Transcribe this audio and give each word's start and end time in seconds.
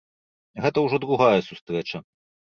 Гэта 0.65 0.77
ўжо 0.85 0.97
другая 1.05 1.39
сустрэча. 1.51 2.05